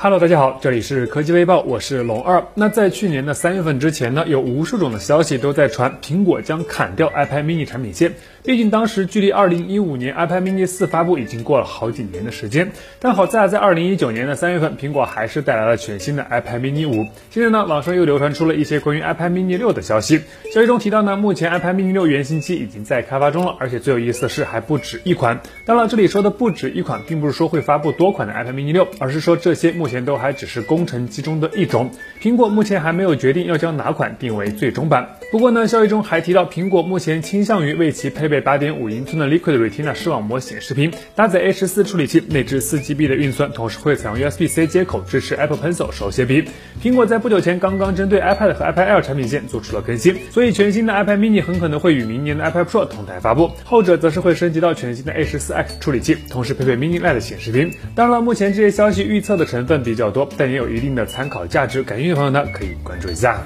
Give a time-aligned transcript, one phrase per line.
[0.00, 2.46] Hello，大家好，这里是科技微报，我是龙二。
[2.54, 8.12] 那在去年的三月份之前呢，有无数种的消息都在传苹果将砍掉 iPad mini 产品线。
[8.44, 12.70] 毕竟当时距离二零一五年 iPad mini 四发布已经过了好几年的时间。
[13.00, 17.04] 但好在在二零一九年的三月份，苹果还是带来了全新的 iPad mini 五。
[17.32, 20.20] 现在呢，网上又流传出了一些关于 iPad mini 六的消息。
[20.54, 25.40] 消息中提到呢，目前 iPad mini 六原型机已经在开发中了，而且最有意思的是还不止一款。
[25.66, 31.90] 当然，这里说的不止一款，并不是说会发布多款的 iPad mini 六，而是说这些目目前都还只是工程机中的一种。
[32.20, 35.08] 苹果目前还没有决定要将哪款定为最终版。
[35.32, 46.44] 不过呢，消息中还提到，苹果目前倾向于为其配备八点五英寸的 Liquid Retina 视网膜显示屏，搭载 A 十四处理器，内置四 GB 的运算，同时会采用 USB-C 接口，支持 Apple Pencil 手写笔。
[46.82, 56.76] 苹果在不久前刚刚针对 iPad 和 iPad Air 产品线做出了更新，所以全新的 iPad mini 很可能会与明年的 iPad Pro 同台发布，后者则是会升级到全新的 A 十四 X 处理器，同时配备
[56.76, 57.72] Mini LED 显示屏。
[57.94, 63.40] 当然了，目前这些消息预测的成分比较多，但也有一定的参考价值，感兴趣的朋友呢可以关注一下。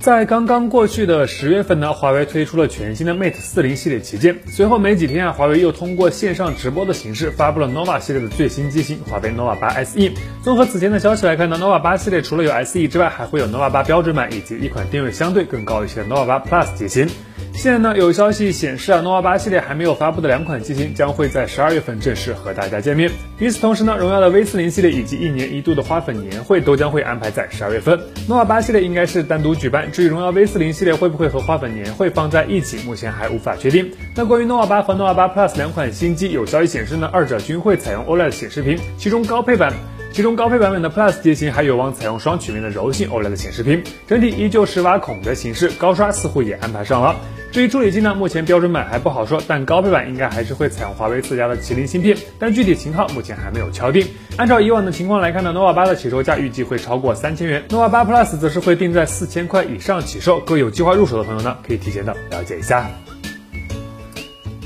[0.00, 4.38] 在刚刚过去的十月份呢，华为推出了全新的 Mate 四零系列旗舰。
[4.46, 10.12] 随后没几天啊，华为又通过线上直播的形式发布了 Nova 系列的最新机型华为 Nova 8 SE。
[10.42, 17.06] 综合此前的消息来看呢，Nova 8系列除了有 SE 之外，还会有 Nova 8标准版以及一款定位相对更高一些的 Nova 8 Plus 机型。
[17.52, 23.10] 现在呢，有消息显示啊，nova 八系列还没有发布的两款机型将会在十二月份正式和大家见面。
[23.38, 27.98] 与此同时呢，荣耀的 V 四零系列以及一年一度的花粉年会都将会安排在十二月份。
[28.28, 33.90] nova 八系列应该是单独举办，至于荣耀 V 四零系列会不会和花粉年会放在一起，目前还无法确定。
[34.14, 39.72] 那关于 nova 八和 nova 八 Plus 两款新机，有消息显示呢，二者均会采用 OLED 显示屏，其中高配版。
[40.12, 47.16] 其中高配版本的 Plus 机型还有望采用双曲面的柔性 OLED 显示屏，整体依旧是挖孔的形式，高刷似乎也安排上了。
[47.52, 54.06] 至于处理器呢，目前标准版还不好说，但高配版应该还是会采用华为自家的麒麟芯片，但具体型号目前还没有敲定。
[54.36, 60.40] 按照以往的情况来看呢，nova 八的起售价预计会超过三千元，nova 八 Plus 则是会定在四千块以上起售。
[60.40, 62.90] 各有计划入手的朋友呢，可以提前的了解一下。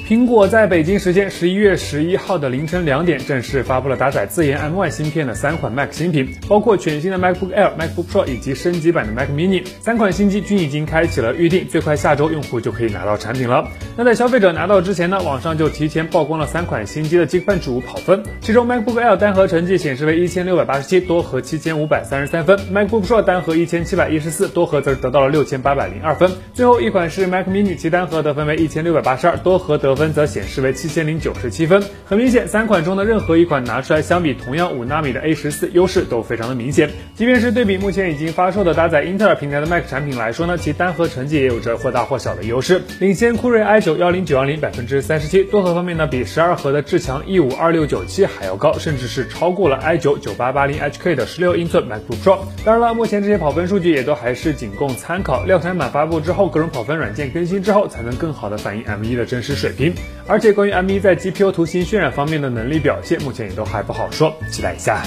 [0.07, 9.65] 苹果在北京时间十一月十一号的凌晨两点正式发布了搭载自研 M1 芯片的三款 Mac 新品，包括全新的 MacBook Air、MacBook Pro 以及升级版的 Mac Mini。
[9.81, 13.67] 三款新机均已经开启了预定，最快下周用户就可以拿到产品了。
[13.97, 26.31] 那在消费者拿到之前呢，网上就提前曝光了三款新机的金饭煮跑分，其中 MacBook Air 单核成绩显示为一千六百八十七，多核七千五百三十三分；MacBook Pro 单核一千七百一十四，多核则是得到了六千八百零二分。
[26.53, 30.75] 最后一款是 Mac Mini，其单核得分为一千六百八十二，多核得分则显示为。
[30.75, 36.91] 七千零九十七分，很明显，三款中的任何一款拿出来相比，同样五纳米的 A 十四优势都非常的明显。
[37.15, 45.45] 即便是对比目前已经发售的搭载英特尔平台的 Mac 产品来说呢，其单核成绩也有着或大或小的优势，领先酷睿 i 九幺零九幺零百分之三十七。
[45.45, 52.39] 多核方面呢，比十二核的至强 E 五二六九七还要高，甚至是超过了 i 九九八八零 HK 的十六英寸 MacBook Pro。
[52.65, 59.84] 当然了，目前这些跑分数据也都还是仅供参考，量产版发布之后，各种跑分软件更新之后，才能更好的反映 M 一的真实水平。
[60.27, 65.03] 而且关于 M1 在 GPU 图形渲染方面的能力表现，目前也都还不好说，期待一下。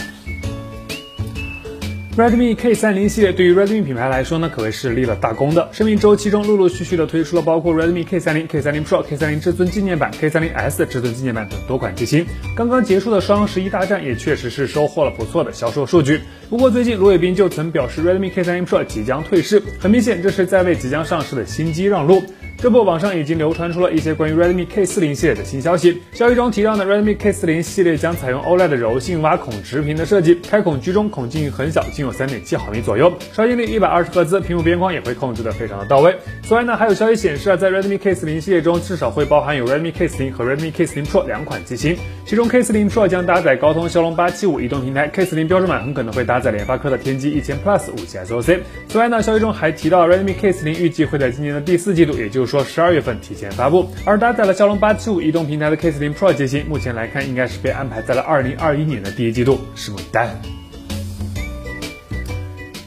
[2.18, 5.70] Redmi K30 系列对于 Redmi 品牌来说呢，可谓是立了大功的。
[5.72, 12.26] 生命周期中，陆陆续续的推出了包括 Redmi K30、K30 Pro、K30 至尊纪念版、K30S 至尊纪念版等多款机型。
[12.56, 16.22] 刚刚结束的双十一大战也确实是收获了不错的销售数据。
[16.50, 22.24] 不过最近卢伟斌就曾表示，Redmi K30 Pro 即将退市，很明显这是在为即将上市的新机让路。
[22.60, 26.02] 这不，网上已经流传出了一些关于 Redmi K40 系列的新消息。
[26.12, 36.16] 消息中提到呢，Redmi K40 系列将采用 OLED 柔性挖孔直屏的设计，开孔居中，孔径很小，仅有三点七毫米左右，刷新率一百二十赫兹，屏幕边框也会控制的非常的到位。
[36.42, 41.96] 此外呢，还有消息显示啊，在 Redmi K40 系列中，至少会包含有 Redmi K40 和 Redmi K40 Pro 两款机型，
[42.26, 48.62] 其中 K40 Pro 将搭载高通骁龙八七五移动平台，K40 标准版很可能会搭载联发科的天玑一千 Plus 五 G SoC。
[48.90, 60.30] 此外呢，消息中还提到 Redmi K40 预计会在今年的第四季度，也就是说十二月份提前发布，而搭载了骁龙八七五移动平台的 K40 Pro 机型，目前来看应该是被安排在了二零二一年的第一季度，拭目以待。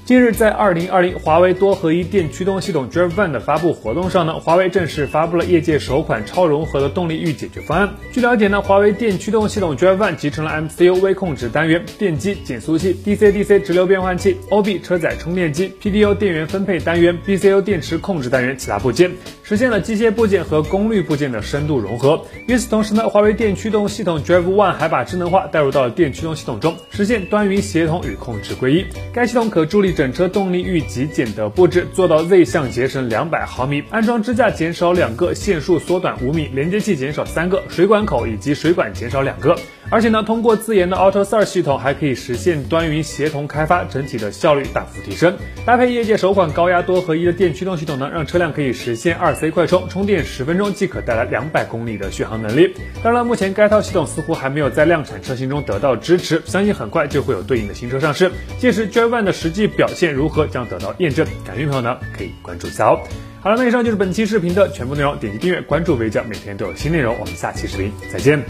[0.06, 7.94] 近日，在二零二零华为多合一电驱动系统 Drive One 的发布活动上呢，华为正式发布了业界首款超融合的动力域解决方案。
[8.11, 19.12] 据了解呢，华为电驱动系统 Drive One 集成了 MCU 微控制单元、电机减速器、DC-DC 直流变换器、OB 车载充电机、PDU 电源分配单元、BCU 电池控制单元其他部件，
[19.50, 22.25] 实现了机械部件和功率部件的深度融合。
[22.47, 28.87] 与此同时呢，华为电驱动系统 Drive One 还把智能化带入到了电驱动系统中，实现端云协同与控制归一。
[29.12, 39.58] 该系统可助力整车动力域极简的布置，做到 Z 向节省两百毫米，安装支架减少两个，线束缩短五米，连接器减少三个，水管口以及水管减少两个。
[39.90, 45.37] 而且呢，通过自研的 AutoSAR 系统，还可以实现端云协同开发，整体的效率大幅提升。
[45.66, 52.72] 搭配业界首款高压多合一的电驱动系统呢，让车辆可以实现二 C 快充，充电十分钟即可带来两百公里的续航能力。
[53.02, 58.31] 当然，目前该套系统似乎还没有在量产车型中得到支持，相信很快就会有对应的新车上市。
[58.58, 63.00] 届时 j One 的实际表现如何将得到验证，感兴趣朋友呢可以关注一下哦。
[63.40, 67.16] 好了，那以上就是本期视频的全部内容，点击订阅关注微教，每天都有新内容。
[67.19, 68.40] 我们下期视频再见。